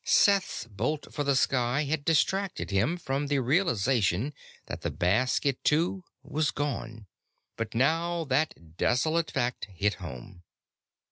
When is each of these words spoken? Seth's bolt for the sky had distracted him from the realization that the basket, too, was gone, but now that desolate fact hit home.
Seth's 0.03 0.65
bolt 0.65 1.13
for 1.13 1.23
the 1.23 1.35
sky 1.35 1.83
had 1.83 2.03
distracted 2.03 2.71
him 2.71 2.97
from 2.97 3.27
the 3.27 3.37
realization 3.37 4.33
that 4.65 4.81
the 4.81 4.89
basket, 4.89 5.63
too, 5.63 6.03
was 6.23 6.49
gone, 6.49 7.05
but 7.55 7.75
now 7.75 8.23
that 8.23 8.75
desolate 8.77 9.29
fact 9.29 9.65
hit 9.71 9.93
home. 10.01 10.41